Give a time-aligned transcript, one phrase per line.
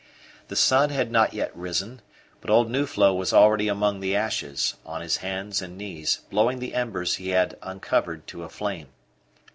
[0.47, 2.01] The sun had not yet risen,
[2.39, 6.73] but old Nuflo was already among the ashes, on his hands and knees, blowing the
[6.73, 8.87] embers he had uncovered to a flame.